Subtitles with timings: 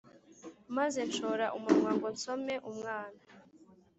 [0.75, 3.21] Maze nshora umunwa ngo nsome umwana